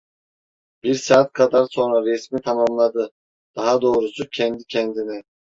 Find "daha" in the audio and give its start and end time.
3.55-3.81